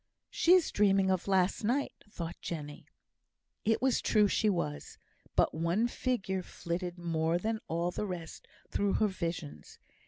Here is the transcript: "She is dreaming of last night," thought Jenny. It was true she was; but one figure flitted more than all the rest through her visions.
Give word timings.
"She 0.31 0.53
is 0.53 0.71
dreaming 0.71 1.11
of 1.11 1.27
last 1.27 1.63
night," 1.63 1.93
thought 2.09 2.35
Jenny. 2.41 2.87
It 3.65 3.83
was 3.83 4.01
true 4.01 4.27
she 4.27 4.49
was; 4.49 4.97
but 5.35 5.53
one 5.53 5.87
figure 5.87 6.41
flitted 6.41 6.97
more 6.97 7.37
than 7.37 7.59
all 7.67 7.91
the 7.91 8.07
rest 8.07 8.47
through 8.71 8.93
her 8.93 9.07
visions. 9.07 9.77